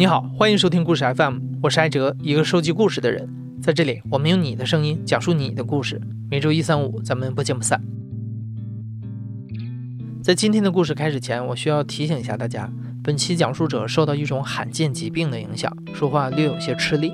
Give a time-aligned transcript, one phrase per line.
[0.00, 3.28] 你好，欢迎收听故事 FM，我是艾哲，一个收集故事的人。
[3.60, 6.00] 在这里，我们用你的声音讲述你的故事。
[6.30, 7.78] 每周一、三、五，咱们不见不散。
[10.22, 12.72] 在今天的故事开始前，我需要提醒一下大家，
[13.04, 17.12] 本期讲述者受到一种罕见疾病的影响，说话略有些吃力。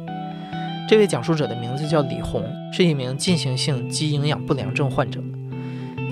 [0.88, 5.20] 这位讲述者的名字叫李红，是一名进行性肌营养不良症患者。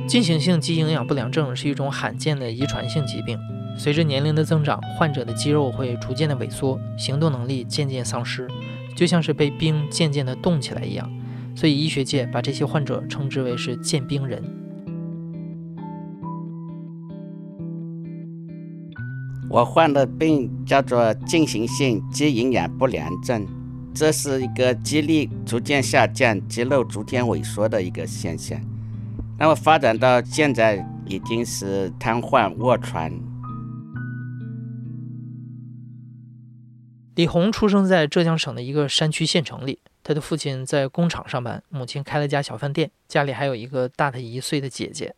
[0.08, 3.38] 进行性肌营养不良症是一种罕见的遗传性疾病。
[3.76, 8.48] 随着年龄的增长，患者的肌肉会逐渐的萎缩，行动能力渐渐丧失，
[8.96, 11.10] 就像是被冰渐渐的冻起来一样。
[11.56, 14.42] 所以医学界把这些患者称之为是渐冰人。
[19.50, 23.46] 我患的病叫做进行性肌营养不良症，
[23.92, 28.60] 这是一个肌力逐渐下降、肌肉逐渐萎缩的一个现象。
[29.38, 33.12] 那么发展到现在，已经是瘫痪、卧床。
[37.14, 45.14] 李红出生在浙江省的一个山区县城里，他的父亲在工厂上班，母亲开了家小饭店，家里还有一个大他一岁的姐姐。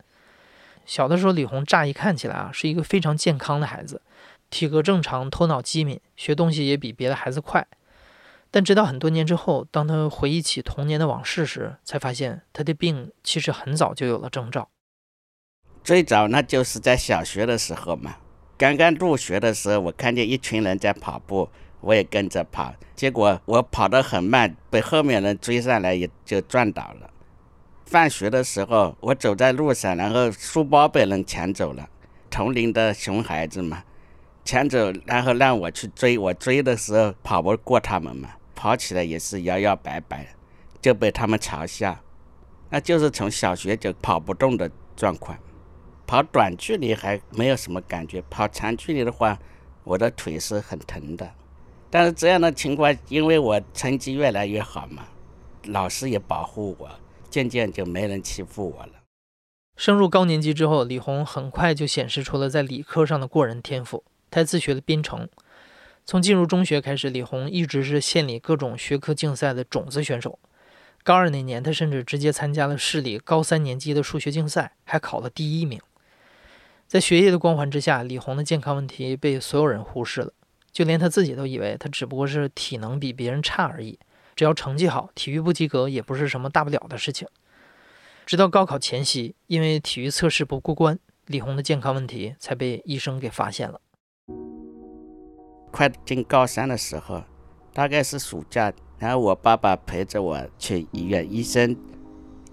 [0.84, 4.02] 小的时候，李红乍一看起来啊，是一个非常健康的孩子，
[4.50, 7.66] 体格正常，头脑机敏，学东西也比别的孩子快。
[8.50, 14.68] 但直到很多年之后，当他回忆起童年的往事时，才发现他的病其实很早就有了征兆。
[15.82, 18.16] 最早那就是在小学的时候嘛，
[18.58, 21.48] 刚刚入学的时候，我看见一群人在跑步。
[21.80, 27.10] 我也跟着跑，结果我跑得很慢，被后面人追上来，也就撞倒了。
[27.84, 31.88] 放学的时候，我走在路上，然后书包被人抢走了，
[32.28, 33.84] 同龄的熊孩子嘛，
[34.44, 40.26] 抢走，然后让我去追，我追的时候跑不过他们嘛，跑起来也是摇摇摆摆，
[40.82, 41.96] 就被他们嘲笑。
[42.68, 45.38] 那就是从小学就跑不动的状况，
[46.04, 49.38] 跑短距离还没有什么感觉，跑长距离的话，
[49.84, 51.30] 我的腿是很疼的。
[51.98, 55.08] 但是这样的情况，因为我成绩越来越好嘛，
[55.64, 56.90] 老师也保护我，
[57.30, 58.92] 渐渐就没人欺负我了。
[59.78, 64.04] 升入高年级之后，李红很快就显示出了在理科上的过人天赋。
[64.30, 65.26] 他自学了编程。
[66.04, 70.38] 从进入中学开始，李红一直是县里各种学科竞赛的种子选手。
[71.02, 75.80] 高二那年，他甚至直接参加了市里高三年级的数学竞赛，还考了第一名。
[76.86, 80.34] 在学业的光环之下，李红的健康问题被所有人忽视了。
[80.76, 83.98] 就连他自己都以为他只不过是体能比别人差而已，
[84.34, 87.26] 只要成绩好，体育不及格也不是什么大不了的事情。
[88.26, 90.98] 直到高考前夕，因为体育测试不过关，
[91.28, 93.80] 李红的健康问题才被医生给发现了。
[95.72, 97.24] 快进高三的时候，
[97.72, 101.74] 大概是暑假，然后我爸爸陪着我去医院，医生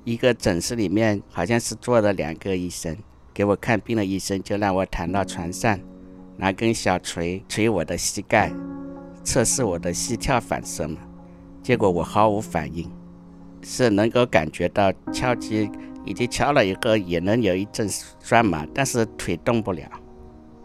[0.05, 2.97] 一个诊室里面好像是坐了两个医生，
[3.33, 5.77] 给我看病的医生就让我躺到床上。
[6.43, 8.51] 拿根小锤锤我的膝盖，
[9.23, 10.97] 测试我的膝跳反射嘛，
[11.61, 12.91] 结果我毫无反应，
[13.61, 15.71] 是能够感觉到敲击，
[16.03, 19.89] 以及敲了以后也能有一阵酸麻，但是腿动不了。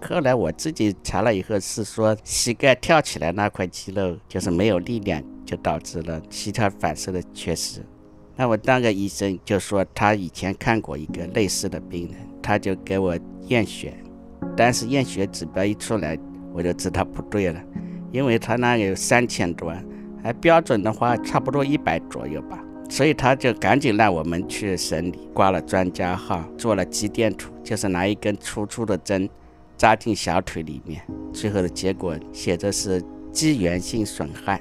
[0.03, 7.87] 后来我自己查了以后是说膝盖跳起来那块肌肉就是没有力量，就导致了膝跳反射的缺失。
[8.34, 13.16] 那我那个医生就说他以前看过一个类似的病人，他就给我
[13.47, 13.95] 验血。
[14.56, 16.19] 但是验血指标一出来，
[16.53, 17.60] 我就知道不对了，
[18.10, 19.72] 因为他那有三千多，
[20.22, 29.28] 还标准的话差不多一百左右吧，所以他就赶紧让我们去省里挂了专家号，做了肌电图，就是拿一根粗粗的针
[29.77, 31.00] 扎进小腿里面，
[31.32, 34.60] 最后的结果写着是肌源性损害，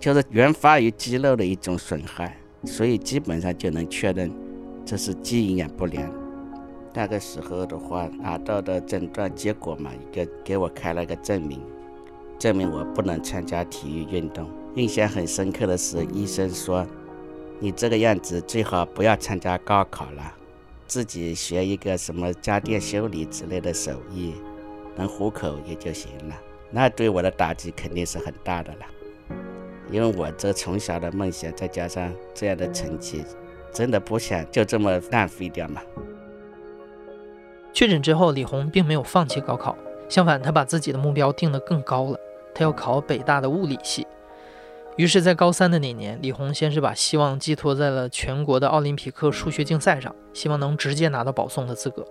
[0.00, 4.30] 就是原发于肌肉的一种损害，所以基本上就能确认
[4.84, 6.25] 这是肌营养不良。
[6.96, 11.60] 那个时候的话，拿到的诊断结果嘛，一个给我开了个证明，
[12.38, 14.48] 证明我不能参加体育运动。
[14.76, 16.86] 印象很深刻的是，医生说
[17.60, 20.32] ：“你这个样子最好不要参加高考了，
[20.86, 24.32] 自己学一个什么家电修理之类的手艺，
[24.96, 26.34] 能糊口也就行了。”
[26.72, 28.86] 那对我的打击肯定是很大的了，
[29.90, 33.22] 因为我这从小的梦想，再加上这样的成绩，
[33.70, 35.82] 真的不想就这么浪费掉嘛。
[37.76, 39.76] 确诊之后，李红并没有放弃高考，
[40.08, 42.18] 相反，他把自己的目标定得更高了。
[42.54, 44.06] 他要考北大的物理系。
[44.96, 52.02] 于是，在高三的那年，李红先是把希望寄托在了全国的奥林匹克数学竞赛上，希望能直接拿到保送的资格。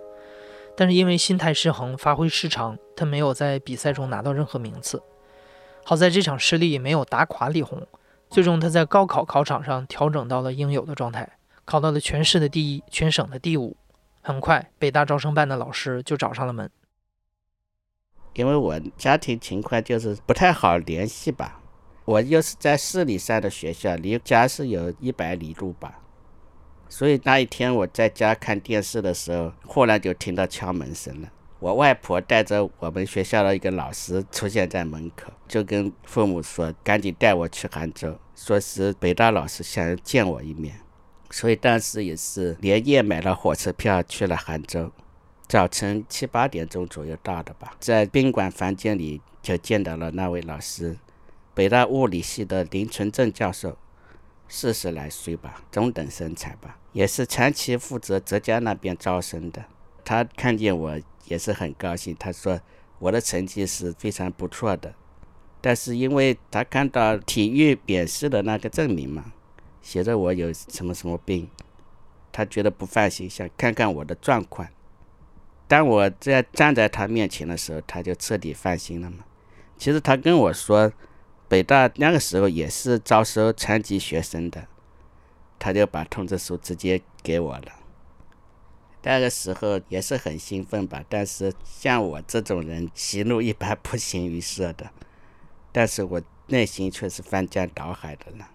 [0.76, 5.02] 但是因为心态失衡，发挥失常，他没有在比赛中拿到任何名次。
[5.82, 7.84] 好在这场失利没有打垮李红，
[8.30, 11.28] 最终他在高考考场上调整到了应有的状态，
[11.64, 13.76] 考到了全市的第一，全省的第五。
[14.26, 16.68] 很快，北大招生办的老师就找上了门。
[18.34, 21.60] 因为我家庭情况就是不太好联系吧。
[22.04, 26.00] 我又是在市里上的学校，离家是有一百里路吧。
[26.88, 31.28] 所以那一天我在家看电视的时候，忽然就听到敲门声了。
[31.60, 40.80] 我外婆带着我们学校的一个老师出现在门口，就跟父母说：“赶紧带我去杭州，说是北大老师想见我一面。”
[41.30, 44.90] 所以当时也是连夜买了火车票去了杭州，
[45.48, 50.96] 早晨七八点钟左右到的吧，在宾馆房间里就见到了那位老师，
[51.54, 53.76] 北大物理系的林纯正教授，
[54.48, 59.64] 四十来岁吧，中等身材吧，也是长期负责浙江那边招生的。
[60.04, 61.00] 他看见我。
[61.28, 62.60] 也是很高兴，他说
[63.00, 64.94] 我的成绩是非常不错的，
[65.60, 69.32] 但是因为他看到体育免试的那个证明嘛，
[69.86, 71.48] 写着我有什么什么病，
[72.32, 74.66] 他觉得不放心，想看看我的状况。
[75.68, 79.18] 当我这样站在他面前的时候，他就彻底放心了嘛。
[79.78, 80.92] 其实他跟我说，
[81.46, 84.66] 北大那个时候也是招收残疾学生的，
[85.56, 87.72] 他就把通知书直接给我了。
[89.02, 94.90] 那个时候也是很兴奋吧，但是像我这种人，喜怒一般不形于色的。
[95.70, 98.50] 但是我内心却是翻江倒海的了，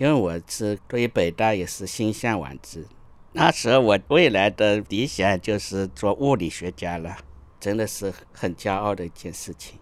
[0.00, 2.86] 因为我是对于北大也是心向往之。
[3.32, 7.18] 那时候我未来的理想就是做物理学家了，
[7.60, 9.78] 真的是很骄傲的一件事情。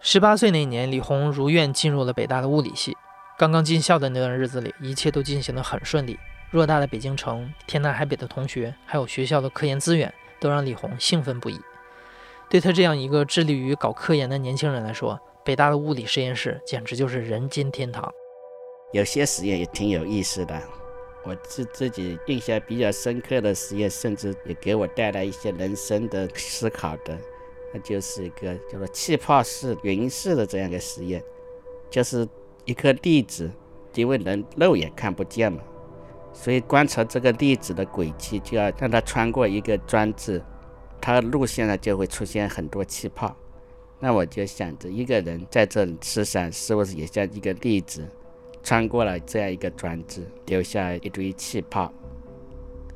[0.00, 2.96] 十八岁那年，李红如愿进入了北大的物理系。
[3.38, 6.18] 刚刚进校的那段日子里，一切都进行得很顺利。
[6.52, 11.60] 偌大的北京城，天南海北的同学，还有学校的科研资源，都让李红兴奋不已。
[12.50, 18.10] 对他这样一个致力于搞科研的年轻人来说，北大的物理实验室简直就是人间天堂。
[18.92, 20.60] 有些实验也挺有意思的，
[21.24, 27.18] 我自自己印象比较深刻的实验，甚至也给我带来一些人生的思考的，
[27.74, 31.22] 那就是一个叫做气泡式云式的这样一个实验，
[31.90, 32.26] 就是。
[32.64, 33.50] 一颗粒子，
[33.94, 35.62] 因为人肉眼看不见嘛，
[36.34, 40.44] 所以观察这个粒子的轨迹，就要让它穿过一个装置，
[41.00, 43.36] 它路线呢就会出现很多气泡。
[44.00, 48.06] 那我就想着，一个人在这世上是不是也像一个粒子，
[48.62, 51.92] 穿过了这样一个装置，留下一堆气泡？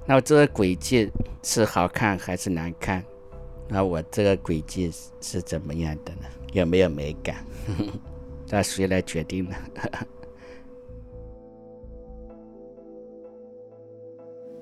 [0.07, 1.11] 那么这个轨迹
[1.43, 3.05] 是好看还是难看？
[3.69, 6.23] 那我这个轨迹是怎么样的呢？
[6.53, 7.45] 有没有美感？
[8.49, 9.57] 那谁来决定呢？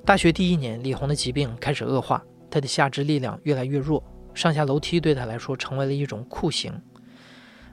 [0.06, 4.02] 大学第一年，李红的疾病开始恶化，他的下肢力量越来越弱，
[4.34, 6.82] 上下楼梯对他来说成为了一种酷刑。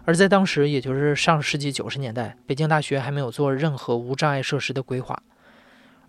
[0.06, 5.21] 而在当时，也就是上世纪九十年代，北京大学还没有做任何无障碍设施的规划。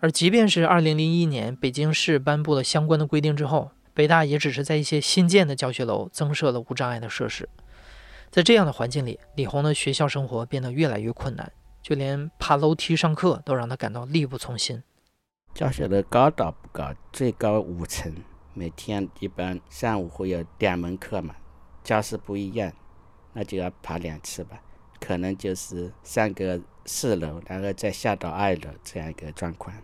[0.00, 7.48] 而即便是二零零一年北京市颁布了相关的规定之后，北大也只是在一些新建的教学楼增设了无障碍的设施。
[8.30, 11.50] 在这样的环境里，李红的学校生活变得越来越困难，
[11.82, 14.80] 就连爬楼梯上课都让他感到力不从心。
[15.52, 18.14] 教学楼高到不高，最高五层，
[18.58, 21.36] 每天一般上午会有两门课嘛，
[21.84, 22.72] 教室不一样，
[23.32, 24.60] 那就要爬两次吧，
[24.98, 29.76] 可能就是上个四楼，然后再下到二楼这样一个状况。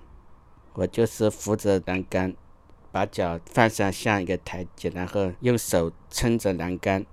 [0.72, 2.34] 我就是扶着栏杆，
[2.90, 7.06] 把脚放上像一个台阶，然后用手撑着栏杆。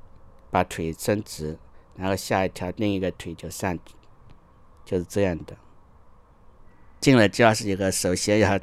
[0.53, 1.57] 把腿伸直，
[1.95, 3.95] 然后下一条另一个腿就上去，
[4.83, 5.55] 就是这样的。
[6.99, 8.59] 进了教室以后，首先要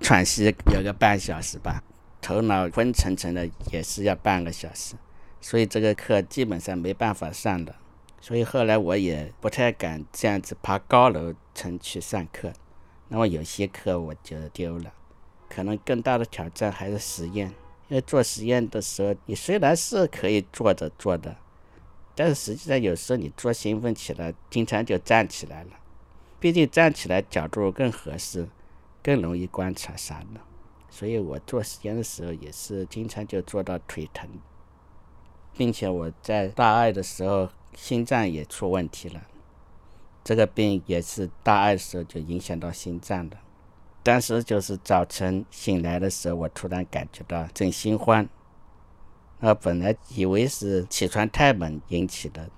[0.00, 1.84] 喘息有个半小时吧，
[2.26, 4.96] 头脑昏沉沉的也是要半个小时，
[5.40, 7.72] 所以这个课基本上没办法上的。
[8.20, 12.52] 所以后来我也不太敢这样子爬高楼层去上课，
[13.06, 14.92] 那么有些课我就丢了。
[15.48, 17.54] 可能更大的挑战还是实验。
[17.86, 21.36] 因为做实验的时候，你虽然是可以坐着做的，
[22.16, 25.70] 但是实际上有时候你做兴奋起来，经常就站起来了。
[26.40, 28.48] 毕竟站起来角度更合适，
[29.00, 30.40] 更容易观察啥的。
[30.96, 34.26] 所以我做实验的时候也是经常就做到腿疼，
[35.52, 39.26] 并且我在大二的时候心脏也出问题了，
[40.24, 43.36] 这个病也是大二的时候就影响到心脏的。
[44.02, 48.26] 当时就是早晨醒来的时候，我突然感觉到阵心慌。
[49.40, 52.48] 那本来以为是起床太猛引起的，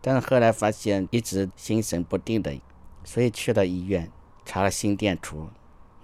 [0.00, 2.58] 但是后来发现一直心神不定的，
[3.04, 4.10] 所以去了医院
[4.46, 5.50] 查了心电图。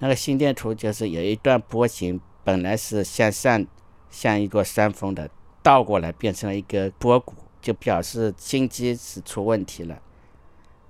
[0.04, 3.66] 那个心电图就是有一段波形，本来是向上
[4.10, 5.30] 像一个山峰的，
[5.62, 7.32] 倒过来变成了一个波谷，
[7.62, 10.02] 就表示心肌是出问题了。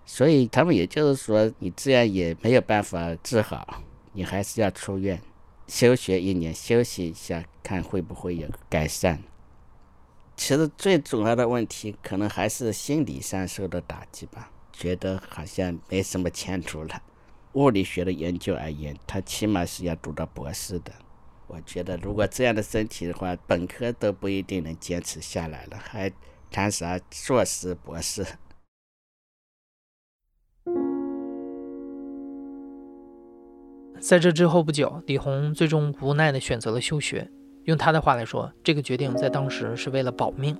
[0.05, 5.23] 所以他们也就是说，你这样也没有办法治好，你还是要出院。
[5.69, 9.23] 休学一年，休息一下，看会不会有改善。
[10.37, 17.01] 其实最主要的问题，可能还是心理上受的打击吧，觉得好像没什么前途了。
[17.55, 20.93] 物理学的研究而言，他起码是要读到博士的。
[21.47, 26.11] 我觉得，如果这样的身体的话，本科都不一定能坚持下来了，还
[26.51, 28.25] 谈啥硕士、博士？
[34.01, 37.31] 在这之后不久，李红最终无奈地选择了休学。
[37.65, 40.55] 用他的话来说，这个决定在当时是为了保命。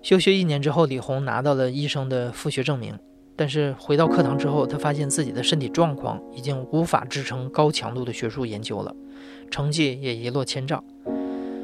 [0.00, 2.98] 休学一年之后，李红拿到了医生的复学证明。
[3.42, 8.94] 但是回到课堂之后，他发现自己的身体状况已经无法支撑高强度的学术研究了，
[9.50, 10.84] 成绩也一落千丈。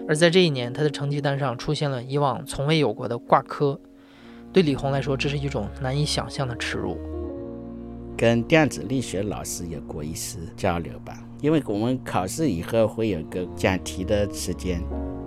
[0.09, 3.79] 而在这一年，他的成绩单上出现了以往从未有过的挂科。
[4.53, 6.99] 对李红来说，这是一种难以想象的耻辱。
[8.17, 14.83] 跟电子力学老师有过一次交流吧，因为我们考试以后会有个讲题的时间，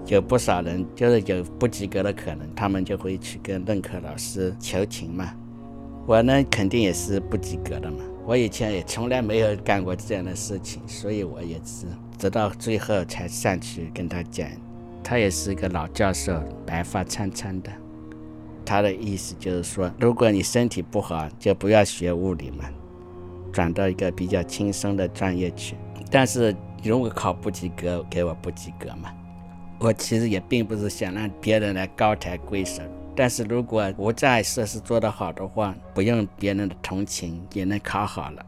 [0.07, 5.33] 有不少人就是有不及格的可能，他们就会去跟任课老师求情嘛。
[6.11, 11.85] 我呢肯定也是不及格的嘛，我以前也从来没有干过这样的事情，所以我也是
[12.17, 14.45] 直到最后才上去跟他讲。
[15.01, 17.71] 他也是一个老教授，白发苍苍的。
[18.65, 22.65] 他的意思就是说，如果你身体不好，就不要学物理嘛。
[23.53, 25.77] 转到一个比较轻松的专业去，
[26.11, 26.53] 但是
[26.83, 29.13] 如果考不及格，给我不及格嘛。
[29.79, 32.83] 我其实也并不是想让别人来高抬贵手，
[33.21, 38.43] 但是如果无障碍设施做得好的话，不用别人的同情也能考好了。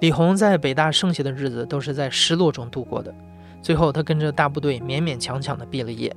[0.00, 3.14] 李红在北大剩下的日子都是在失落中度过的，
[3.60, 6.10] 最后他跟着大部队勉勉强强的毕了业，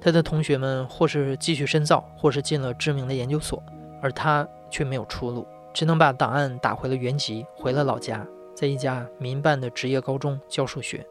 [0.00, 3.60] 他的同学们或是继续深造，或是进了知名的研究所，
[4.00, 4.46] 而他。
[4.70, 11.04] 却没有出路，只能把档案打回了原籍，回了老家，在一家民办的职业高中教数学。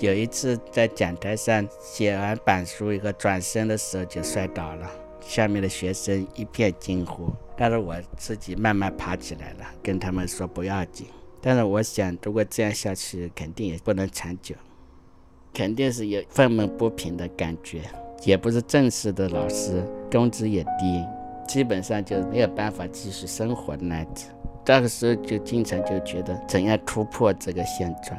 [0.00, 4.90] 有一次在讲台上写完板书以后，转身的时候就摔倒了，
[5.20, 11.06] 下面的学生一片惊呼，但是我自己慢慢爬起来了，跟他们说不要紧。
[11.42, 14.54] 但是我想，如果这样下去，肯定也不能长久，
[15.52, 17.82] 肯定是有愤懑不平的感觉，
[18.24, 21.04] 也不是正式的老师，工资也低。
[21.46, 24.28] 基本上就没有办法继续生活的那子，
[24.64, 28.18] 这个时候就经常就觉得怎样突破这个现状，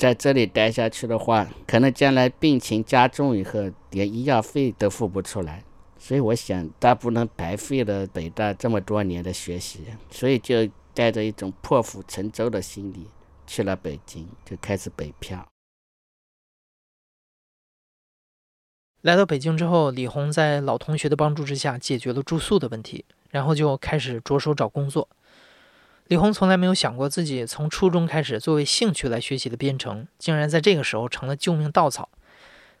[0.00, 5.62] 在这里待下去的话，可能将来病情加重以后，连医药费都付不出来，
[5.98, 13.08] 所以我想，大不能白费了北大这么多年的学习，所以就带着一种破釜沉舟的心理
[13.46, 15.46] 去了北京，就开始北漂。
[19.02, 25.06] 来到北京之后，李红在老同学的帮助之下解决了住宿的问题，然后就开始着手找工作。
[26.10, 32.08] 李红从来没有想过自己从初中开始作为兴趣来学习的编程，竟然在这个时候成了救命稻草。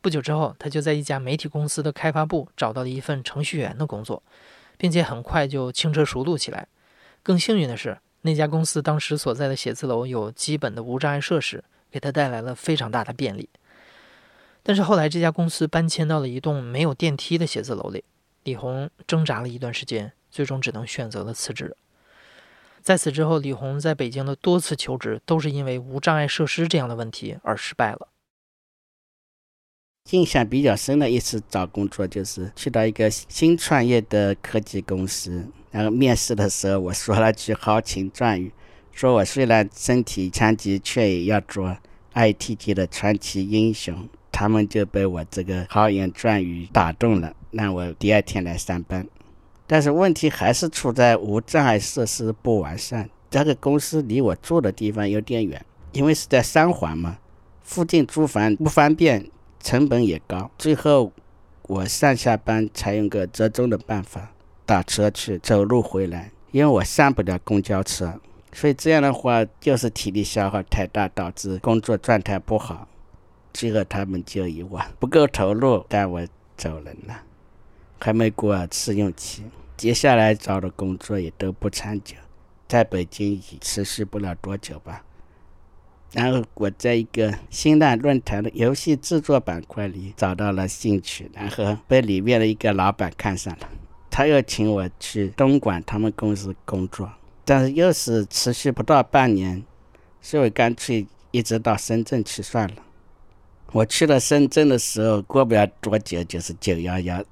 [0.00, 4.20] 不久之后，他就在一家媒体公司的开发部找到了一份程序员的工作，
[4.76, 6.66] 并且很快就轻车熟路起来。
[7.22, 13.48] 更幸运的是，那家公司当时所在的写字楼有基本的无障碍设施，给他带来了非常大的便利。
[14.64, 18.02] 但是后来，这家公司搬迁到了一栋没有电梯的写字楼里。
[18.42, 21.76] 李红挣扎了一段时间，最终只能选择了辞职。
[22.82, 28.08] 在此之后，李红在北京的多次求职都是因为无障碍设施这样的问题而失败了。
[30.10, 38.52] 印象比较深的一次找工作，就是去到一个新创业的科技公司，然后面试的时候，我说了句豪情壮语，
[38.92, 41.76] 说我虽然身体残疾，却也要做
[42.14, 44.08] IT 界的传奇英雄。
[44.32, 49.06] 他们就被我这个豪言壮语打动了，让我第二天来上班。
[49.70, 53.08] 但是问题还是出在无障碍设施不完善。
[53.30, 57.18] 这个公司离我住的地方有点远，因为是在三环嘛，
[57.62, 60.50] 附近租房不方便，成本也高。
[60.58, 61.12] 最后
[61.68, 64.32] 我上下班采用个折中的办法，
[64.66, 66.32] 打车去，走路回来。
[66.50, 68.20] 因为我上不了公交车，
[68.52, 72.88] 所以这样的话就是体力消耗太大，导致工作状态不好。
[73.52, 77.22] 最后他们就以我不够投入，带我走人了，
[78.00, 79.44] 还没过试用期。
[79.80, 82.14] 接下来找的工作也都不长久，
[82.68, 85.02] 在北京也持续不了多久吧。
[86.12, 93.70] 然后我在一个新浪论坛的游戏制作板块里找到了兴趣，然后被里面的一个老板看上了，
[94.10, 97.10] 他又请我去东莞他们公司工作，
[97.46, 99.64] 但是又是持续不到半年，
[100.20, 102.74] 所以我干脆一直到深圳去算了。
[103.72, 107.24] 我去了深圳的时候，过不了多久就是九幺幺，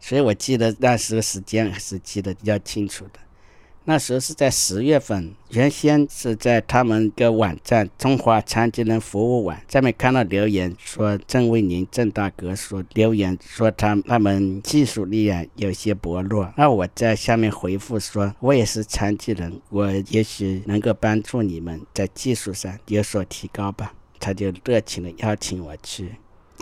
[0.00, 3.20] 所以我记得那时候时间还是记得比较清楚的。
[3.84, 16.52] 那时候是在十月份，原先是在他们一个网站“中华残疾人服务网”上面看到留言说，郑卫宁郑大哥说留言说他他们技术力量有些薄弱。
[16.56, 23.94] 那我在下面回复说，我也是残疾人，我也许能够帮助你们在技术上有所提高吧。
[24.20, 26.12] 他就热情的邀请我去。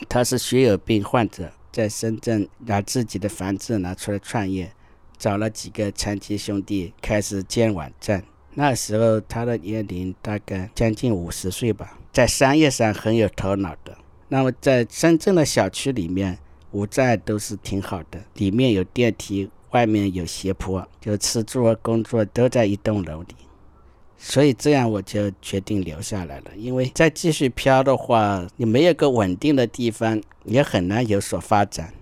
[0.08, 4.72] 他是血友病患者，在深圳拿自己的房子拿出来创业。
[5.18, 8.22] 找了几个残疾兄弟开始建网站。
[8.54, 13.98] 那时候他的年龄大概将近五十岁吧，在商业上很有头脑的。
[14.28, 16.38] 那么在深圳的小区里面，
[16.70, 23.34] 无障碍都是挺好的，里面有电梯，外面有斜坡，就吃住和工作都在一栋楼里。
[24.20, 31.94] 所以这样我就决定留下来了，因为再继续飘的话，你没有个稳定的地方，也很难有所发展。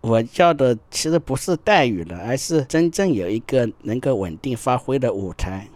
[0.00, 5.68] 我要的其实不是待遇了，而是真正有一个能够稳定发挥的舞台。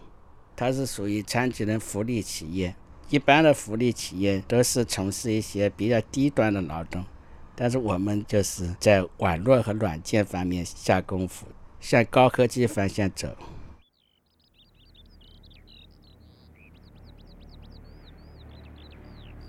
[0.57, 2.75] 它是属于残疾人福利企业，
[3.09, 7.05] 一般的福利企业都是从事一些比较低端的劳动，
[7.55, 11.47] 但是我们就是在网络和软件方面下功夫，
[11.81, 13.29] 向高科技方向走。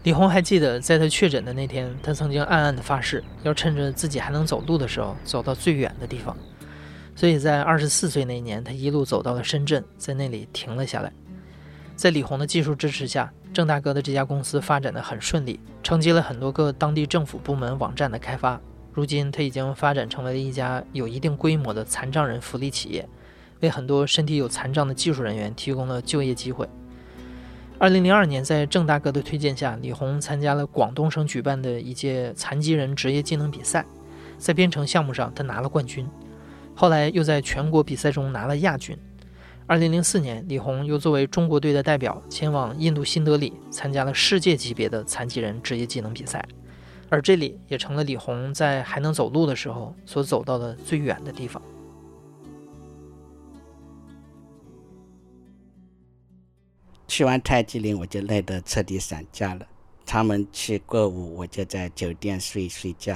[0.04, 6.36] 李红还记得，在他确诊的那天，他曾经暗暗的发誓，要趁着自己还能走路的时候，走到最远的地方。
[7.16, 11.14] 所以在二十四岁那年，他一路走到了深圳，在那里停了下来。
[11.96, 18.60] 在李红的技术支持下，郑大哥的这家公司发展的很顺利，承接了很多个当地政府部门网站的开发。
[18.92, 23.08] 如今，他已经发展成为了一家有一定规模的残障人福利企业，
[23.62, 26.68] 为很多身体有残障的技术人员提供了就业机会。
[27.84, 33.86] 二零零二年，在郑大哥的推荐下，李红参加了广东省举办的一届残疾人职业技能比赛，
[34.38, 36.08] 在编程项目上，他拿了冠军。
[36.74, 38.98] 后来又在全国比赛中拿了亚军。
[39.67, 46.41] 二零零四年，李红又作为中国队的代表前往印度新德里，参加了世界级别的残疾人职业技能比赛，
[47.10, 51.62] 而这里也成了李红在还能走路的时候所走到的最远的地方。
[57.15, 59.67] 去完泰姬陵，我就累得彻底散架了。
[60.04, 63.15] 他们去过午，我就在酒店睡睡觉。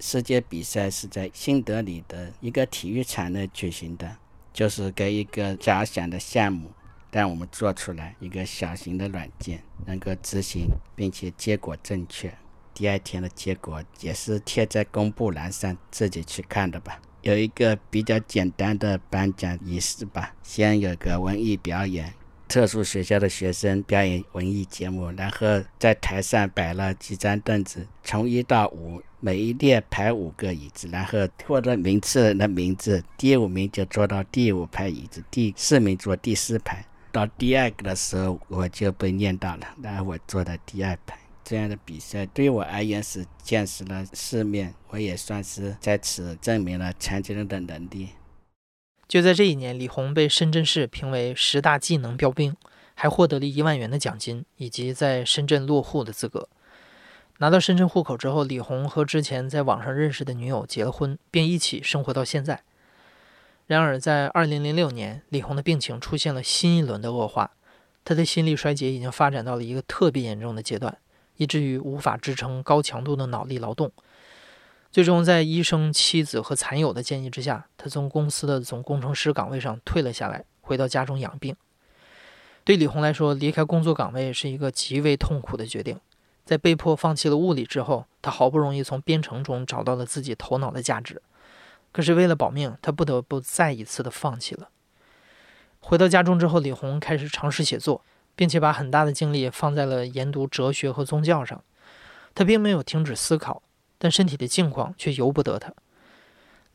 [0.00, 4.16] 世界比赛是在新德里的一个体育场内举行的，
[4.52, 6.72] 就是给一个假想的项目，
[7.12, 12.36] 让我们做出来一个小型的软件，能够执行并且结果正确。
[12.74, 17.00] 第二天的结果也是贴在公布栏上，自己去看的吧。
[17.22, 22.12] 有一个比较简单的颁奖仪式吧，先有个文艺表演。
[22.48, 36.84] 特殊学校的学生表演文艺节目，然后在台上摆了几张凳子，从一到五，每一列排五个椅子，然后获得名次的名字，第五名就坐到第五排椅子，第四名坐第四排。
[37.12, 41.18] 到第二个的时候，我就被念到了，然后我坐在第二排。
[41.44, 48.10] 这样的比赛对我而言是见识了世面，我也算是在此证明了残疾人的能力。
[49.08, 52.54] 就在这一年，李红被深圳市评为十大技能标兵，
[52.94, 56.46] 还获得了一万元的奖金以及在深圳落户的资格。
[57.38, 62.62] 拿到深圳户口之后，李红和之前在网上认识的女友结了婚，并一起生活到现在。
[63.66, 67.52] 然而，在2006年，李红的病情出现了新一轮的恶化，
[68.04, 70.98] 他的心力衰竭已经发展到了一个特别严重的阶段，
[71.36, 73.90] 以至于无法支撑高强度的脑力劳动。
[74.90, 81.54] 最终，在医生、妻子和残友的建议之下，他从公司的总工程师岗位上退了下来，回到家中养病。
[82.64, 86.00] 对李红来说，离开工作岗位是一个极为痛苦的决定。
[86.44, 91.20] 在被迫放弃了物理之后，他好不容易从编程中找到了自己头脑的价值，
[91.92, 94.70] 可是为了保命，他不得不再一次的放弃了。
[95.80, 98.02] 回到家中之后，李红开始尝试写作，
[98.34, 101.62] 并且把很大的精力放在了研读哲学和宗教上。
[102.34, 103.62] 他并没有停止思考。
[103.98, 105.72] 但身体的境况却由不得他。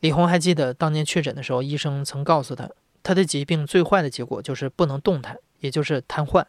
[0.00, 2.68] 李红还记得当年确诊的时候，医生曾告诉他，
[3.02, 6.44] 他的疾病最坏的结果就是不能动弹，也就是瘫痪。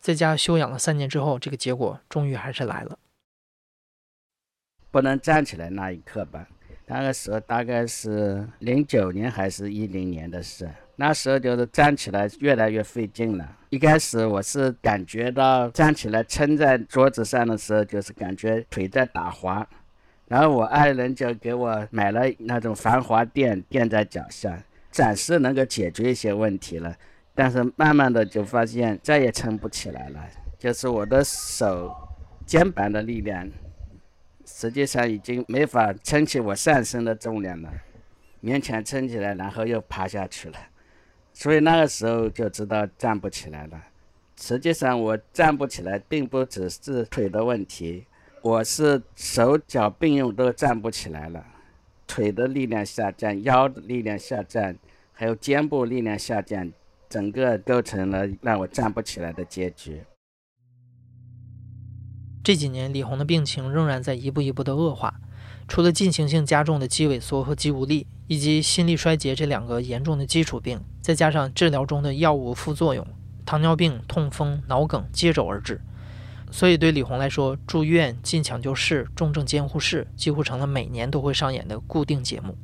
[0.00, 2.98] 在家休养了三年之后，这个结果终于还是来了。
[4.90, 6.46] 不能站起来那一刻吧，
[6.86, 10.70] 那个时候大概是零九年还是一零年的事。
[10.96, 13.56] 那时候就是站起来越来越费劲了。
[13.70, 19.66] 一开始我是感觉到站起来撑在桌子上的时候，就是感觉腿在打滑。
[20.26, 24.58] 然后我爱人就给我买了那种防滑垫垫在脚上，
[24.90, 26.96] 暂时能够解决一些问题了。
[27.34, 30.24] 但是慢慢的就发现再也撑不起来了，
[30.58, 31.94] 就是我的手、
[32.46, 33.50] 肩膀的力量，
[34.46, 37.70] 实际上已经没法撑起我上身的重量了，
[38.42, 40.56] 勉强撑起来，然后又趴下去了。
[41.32, 43.82] 所以那个时候就知道站不起来了。
[44.40, 48.06] 实际上我站不起来，并不只是腿的问题，
[48.44, 51.42] 我是手脚并用都站不起来了，
[52.06, 54.76] 腿的力量下降，腰的力量下降，
[55.12, 56.70] 还有肩部力量下降，
[57.08, 60.02] 整个构成了让我站不起来的结局。
[62.42, 65.18] 这几年，李红的病情仍然在一步一步的恶化。
[65.66, 73.06] 除了进行性加重的肌萎缩和肌无力，以及心力衰竭这两个严重的基础病，再加上治疗中的药物副作用，
[73.46, 75.80] 糖尿病、痛风、脑梗接踵而至。
[76.56, 82.56] 所以，对李红来说，住院、进抢救室、重症监护室几乎成了每年都会上演的固定节目。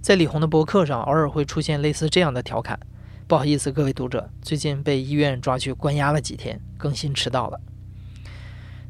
[0.00, 2.78] 在李红的博客上，偶尔会出现类似这样的调侃
[3.26, 7.60] ：“不好意思，各位读者，最近被医院抓去关押了几天，更新迟到了。”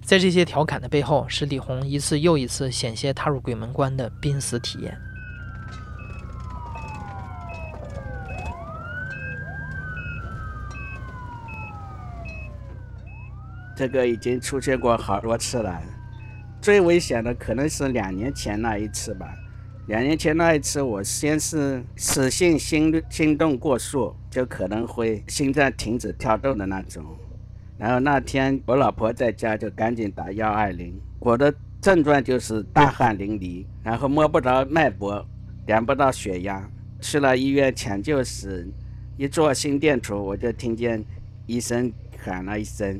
[0.05, 4.95] 在这些调侃的背后，是李红一次又一次险些踏入鬼门关的濒死体验。
[13.77, 15.81] 这个已经出现过好多次了，
[16.63, 19.33] 最危险的可能是两年前那一次吧。
[19.87, 27.05] 两年前那一次，我先是死性心心动过速，就可能会心脏停止跳动的那种。
[27.79, 30.99] 然后那天我老婆在家，就赶紧打幺二零。
[31.21, 35.25] 我的症状就是大汗淋漓，然后摸不着脉搏，
[35.67, 36.69] 量不到血压。
[36.99, 38.67] 去了医院抢救室，
[39.19, 41.05] 一做心电图，我就听见
[41.47, 42.99] 医生喊了一声：“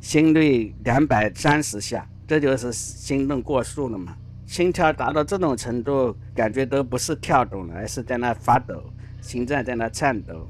[0.00, 4.14] 心率两百三十下。”这就是心动过速了嘛？
[4.46, 8.82] 心跳达到这种程度，感觉都不是跳动了，而是在那发抖，
[9.22, 10.46] 心脏在那颤抖。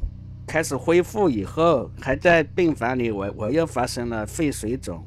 [0.47, 5.07] 开始恢复以后，还在病房里，我我又发生了肺水肿。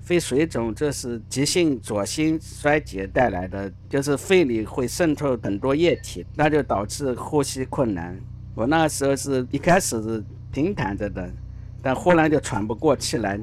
[0.00, 8.18] 肺水肿这是急性左心衰竭带来的，就是肺里会渗透很多液体，那就导致呼吸困难。
[8.56, 11.30] 我那时候是一开始是平躺着的，
[11.80, 13.38] 但忽然就喘不过气来，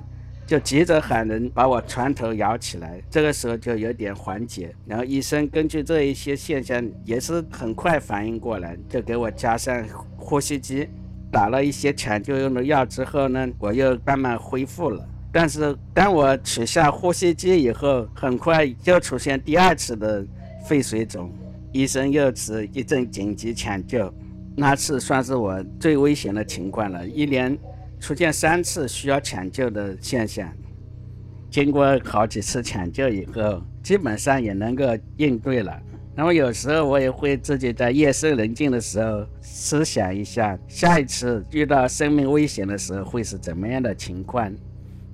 [0.49, 2.99] 就急着喊人把我床头摇起来。
[3.07, 9.85] 这个时候就有点缓解，然后医生根据这一些现象也是很快反应过来，就给我加上
[10.17, 10.89] 呼吸机。
[11.31, 15.07] 打了一些抢救用的药之后呢，我又慢慢恢复了。
[15.31, 20.25] 但是当我取下呼吸机以后，很快又出现第二次的
[20.65, 21.31] 肺水肿，
[21.71, 24.11] 医生又是一阵紧急抢救。
[24.55, 27.55] 那次算是我最危险的情况了，一连
[27.99, 30.51] 出现三次需要抢救的现象。
[31.49, 34.85] 经过好几次抢救以后，基本上也能够
[35.17, 35.79] 应对了。
[36.15, 44.51] 那么有时候我也会自己在夜深人静的时候思想一下，下一次遇到生命危险的时候会是怎么样的情况，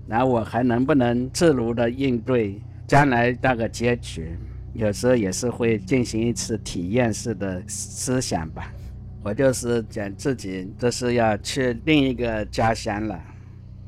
[0.08, 4.38] 然后我还能不能自如的应对将来那个结局？
[4.74, 8.74] 有时候也是会进行一次体验式的思想吧。
[9.26, 13.20] 我就是讲自己这是要去另一个家乡了，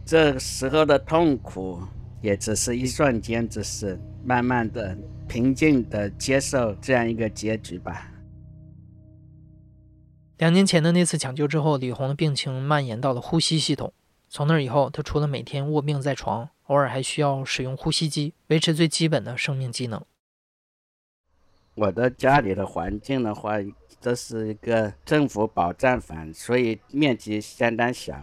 [0.03, 1.79] 这时候的痛苦
[2.23, 4.97] 也只是一瞬间之事，慢慢的。
[5.27, 8.09] 平静的接受这样一个结局吧。
[10.37, 13.91] 两年前的那次抢救之后，李红的病情蔓延到了呼吸系统。
[14.29, 20.01] 从那以后，他除了每天卧病在床，偶尔还需要使用呼吸机维持最基本的生命机能。
[21.75, 23.57] 我的家里的环境的话，
[24.07, 28.13] 这是一个政府保障房，所以面积相当小。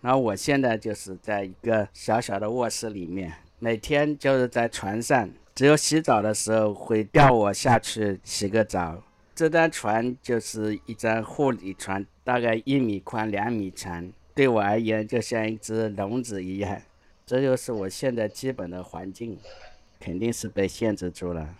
[0.00, 5.28] 然后我现在就是在一个小小的卧室里面，每天就是在床上。
[5.54, 9.02] 只有洗澡的时候会吊我下去洗个澡。
[9.34, 16.80] 这张床就是一张护理床，大概一米宽、两米长，对我而言就像一只笼子一样。
[17.26, 19.38] 这就是我现在基本的环境，
[20.00, 21.56] 肯定是被限制住了。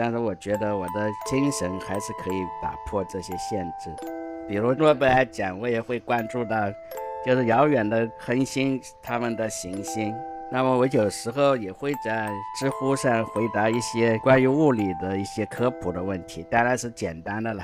[0.00, 3.94] 但是我觉得我的精神还是可以打破这些限制，
[4.48, 6.56] 比如诺贝尔奖，我也会关注到。
[7.22, 10.16] 就是遥远的恒星，他们的行星。
[10.50, 17.62] 那么我有时候也会在知乎上回答一些关于物理的一些科普的问题，当然是简单的了。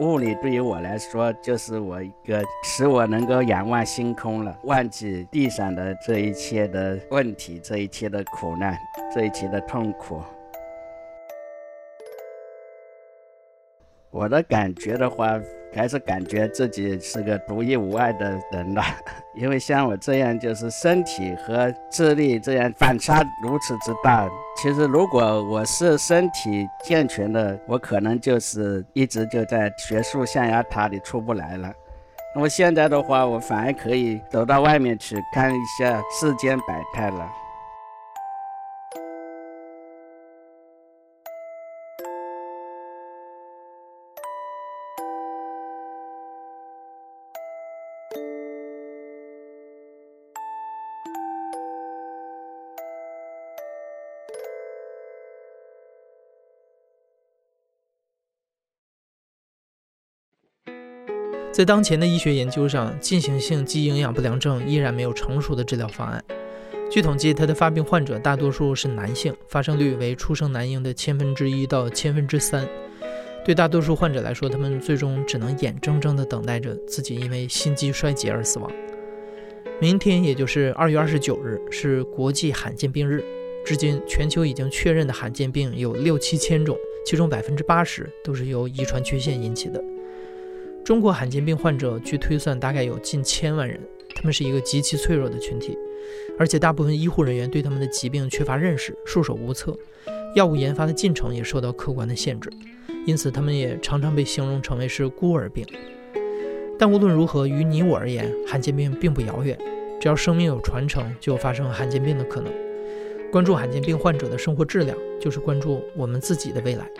[0.00, 8.76] 物理对于我来说，就是我一个使我能够仰望星空了，忘记地上的这一切的问题，这一切的苦难，
[9.14, 10.22] 这一切的痛苦。
[14.10, 15.40] 我的感觉的话。
[15.72, 18.82] 还是感觉自己是个独一无二的人了，
[19.36, 24.28] 因为像我这样，就是身体和智力这样反差如此之大。
[24.56, 31.72] 其实，如果我是身体健全的，我可能就是一直就在学术象牙塔里出不来了。
[32.34, 37.30] 那么现在的话，我反而可以走到外面去看一下世间百态了。
[61.52, 66.24] 在当前的医学研究上，进行性肌营养不良症依然没有成熟的治疗方案。
[66.88, 72.66] 据统计，它的发病患者大多数是男性，发生率为出生男婴的千分之一到千分之三。
[73.44, 78.70] 对大多数患者来说，他们最终只能眼睁睁地等待着自己因为心肌衰竭而死亡。
[79.80, 83.24] 明天，也就是二月二十九日，是国际罕见病日。
[83.64, 89.82] 至今，全球已经确认的罕见病有六七千种，其中百分之八十都是由遗传缺陷引起的。
[90.90, 93.78] 中国罕见病患者据推算大概有近千万人，
[94.12, 95.78] 他们是一个极其脆弱的群体，
[96.36, 99.72] 而且大部分医护人员对他们的疾病缺乏认识，束手无策，
[100.34, 102.50] 药物研发的进程也受到客观的限制，
[103.06, 105.64] 因此他们也常常被形容成为是孤儿病。
[106.76, 109.56] 但无论如何，于你我而言，罕见病并不遥远，
[110.00, 112.52] 只要生命有传承，就有发生罕见病的可能。
[113.30, 116.90] 关注罕见病患者的生活质量，就是关注我们自己的未来。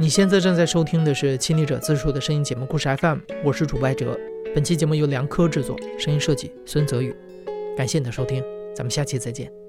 [0.00, 4.18] 你现在正在收听的是《亲历者自述》的声音节目故事 FM，我是主播哲。
[4.54, 7.14] 本期节目由梁科制作，声音设计孙泽宇。
[7.76, 8.42] 感谢你的收听，
[8.74, 9.59] 咱们下期再见。